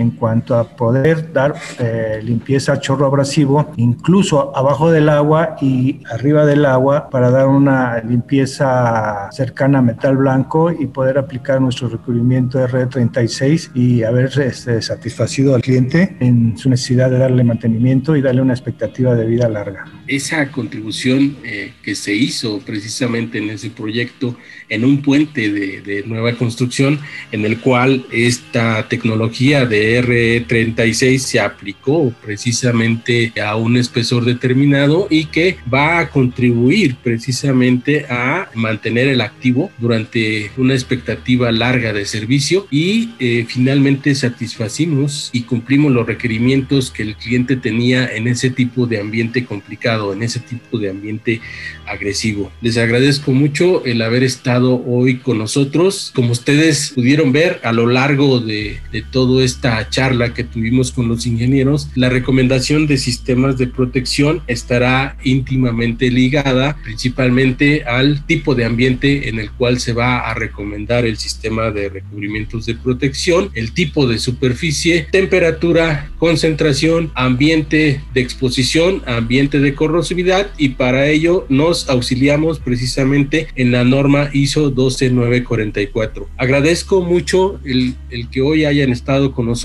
en 0.01 0.11
cuanto 0.13 0.57
a 0.57 0.65
poder 0.65 1.33
dar 1.33 1.55
eh, 1.79 2.21
limpieza 2.23 2.73
a 2.73 2.81
chorro 2.81 3.07
abrasivo, 3.07 3.73
incluso 3.77 4.57
abajo 4.57 4.91
del 4.91 5.09
agua 5.09 5.57
y 5.61 6.01
arriba 6.11 6.47
del 6.47 6.65
agua 6.65 7.11
para 7.11 7.31
dar 7.31 7.49
una 7.49 7.99
limpieza 8.03 9.29
cercana 9.33 9.79
a 9.79 9.83
metal 9.83 10.17
blanco 10.17 10.73
y 10.73 10.87
poder 10.87 11.19
aplicar 11.19 11.61
nuestro 11.61 11.89
recubrimiento 11.89 12.59
R36 12.67 13.71
y 13.75 14.03
haber 14.03 14.31
este, 14.41 14.81
satisfacido 14.83 15.55
al 15.55 15.63
cliente 15.63 16.17
en 16.21 16.57
su 16.57 16.71
necesidad 16.71 17.11
de 17.11 17.19
darle 17.19 17.45
mantenimiento 17.45 18.17
y 18.17 18.23
darle 18.23 18.43
una 18.43 18.55
expectativa 18.55 19.15
de 19.15 19.27
vida 19.27 19.49
larga. 19.49 19.85
Esa 20.07 20.51
contribución 20.51 21.37
eh, 21.45 21.73
que 21.83 21.95
se 21.95 22.15
hizo 22.15 22.61
precisamente 22.61 23.39
en 23.39 23.51
ese 23.51 23.71
proyecto, 23.71 24.37
en 24.69 24.85
un 24.85 25.03
puente 25.03 25.51
de, 25.53 25.83
de 25.83 26.03
nueva 26.05 26.35
construcción, 26.37 26.99
en 27.33 27.45
el 27.45 27.61
cual 27.61 28.07
esta 28.13 28.89
tecnología 28.89 29.67
de 29.67 29.90
R36 29.99 31.19
se 31.19 31.41
aplicó 31.41 32.13
precisamente 32.25 33.33
a 33.43 33.57
un 33.57 33.77
espesor 33.77 34.25
determinado 34.25 35.07
y 35.11 35.27
que 35.27 35.57
va 35.73 35.99
a 35.99 36.11
contribuir 36.11 36.97
precisamente 37.03 38.07
a 38.09 38.49
mantener 38.55 39.09
el 39.09 39.21
activo 39.21 39.71
durante 39.79 40.51
una 40.57 40.75
expectativa 40.75 41.51
larga 41.53 41.93
de 41.93 42.05
servicio 42.05 42.67
y 42.71 43.11
eh, 43.19 43.45
finalmente 43.49 44.15
satisfacimos 44.15 45.31
y 45.33 45.43
cumplimos 45.43 45.93
los 45.93 46.07
requerimientos 46.07 46.91
que 46.91 47.03
el 47.03 47.17
cliente 47.17 47.57
tenía 47.57 48.07
en 48.07 48.29
ese 48.29 48.51
tipo 48.51 48.87
de 48.87 49.01
ambiente 49.01 49.45
complicado, 49.45 50.13
en 50.13 50.23
ese 50.23 50.41
tipo 50.41 50.79
de 50.79 50.91
ambiente 50.91 51.41
agresivo. 51.87 52.53
Les 52.61 52.77
agradezco 52.77 53.33
mucho 53.33 53.85
el 53.85 54.03
haber 54.03 54.23
estado 54.23 54.83
hoy 54.87 55.19
con 55.19 55.39
nosotros. 55.39 56.13
Como 56.15 56.33
ustedes 56.33 56.93
pudieron 56.95 57.33
ver 57.33 57.61
a 57.65 57.73
lo 57.73 57.87
largo 57.87 58.41
de, 58.41 58.81
de 58.93 59.03
toda 59.03 59.45
esta 59.45 59.70
charla 59.89 60.35
que 60.35 60.45
tuvimos 60.45 60.93
con 60.93 61.09
los 61.09 61.27
ingenieros, 61.27 61.89
la 61.95 62.09
recomendación 62.09 62.87
de 62.87 62.99
sistemas 62.99 63.57
de 63.59 63.67
protección 63.67 64.43
estará 64.47 65.17
íntimamente 65.25 66.11
ligada 66.11 66.77
principalmente 66.83 67.85
al 67.85 68.27
tipo 68.27 68.55
de 68.55 68.65
ambiente 68.65 69.29
en 69.29 69.39
el 69.39 69.51
cual 69.53 69.81
se 69.81 69.93
va 69.93 70.21
a 70.21 70.35
recomendar 70.35 71.07
el 71.07 71.17
sistema 71.17 71.71
de 71.71 71.89
recubrimientos 71.89 72.67
de 72.67 72.75
protección, 72.75 73.51
el 73.55 73.73
tipo 73.73 74.07
de 74.07 74.19
superficie, 74.19 75.07
temperatura, 75.11 76.11
concentración, 76.19 77.11
ambiente 77.15 78.01
de 78.13 78.21
exposición, 78.21 79.03
ambiente 79.07 79.61
de 79.61 79.75
corrosividad 79.75 80.51
y 80.59 80.71
para 80.71 81.09
ello 81.09 81.47
nos 81.49 81.89
auxiliamos 81.89 82.59
precisamente 82.59 83.49
en 83.57 83.73
la 83.73 83.85
norma 83.85 84.31
ISO 84.33 84.71
12944. 84.71 86.29
Agradezco 86.37 87.03
mucho 87.03 87.61
el, 87.65 87.95
el 88.11 88.29
que 88.29 88.41
hoy 88.41 88.65
hayan 88.65 88.91
estado 88.91 89.33
con 89.33 89.47
nosotros 89.47 89.60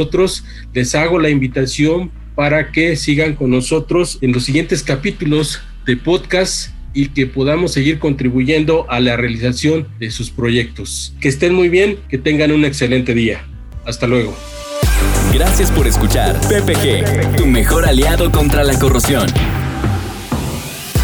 les 0.73 0.95
hago 0.95 1.19
la 1.19 1.29
invitación 1.29 2.11
para 2.35 2.71
que 2.71 2.95
sigan 2.95 3.35
con 3.35 3.49
nosotros 3.49 4.17
en 4.21 4.33
los 4.33 4.43
siguientes 4.43 4.83
capítulos 4.83 5.61
de 5.85 5.95
podcast 5.97 6.71
y 6.93 7.09
que 7.09 7.27
podamos 7.27 7.73
seguir 7.73 7.99
contribuyendo 7.99 8.89
a 8.89 8.99
la 8.99 9.17
realización 9.17 9.87
de 9.99 10.11
sus 10.11 10.29
proyectos. 10.31 11.13
Que 11.19 11.27
estén 11.27 11.53
muy 11.53 11.69
bien, 11.69 11.99
que 12.09 12.17
tengan 12.17 12.51
un 12.51 12.65
excelente 12.65 13.13
día. 13.13 13.45
Hasta 13.85 14.07
luego. 14.07 14.35
Gracias 15.33 15.69
por 15.71 15.85
escuchar 15.85 16.39
PPG, 16.41 17.35
tu 17.35 17.45
mejor 17.45 17.85
aliado 17.85 18.31
contra 18.31 18.63
la 18.63 18.79
corrosión. 18.79 19.27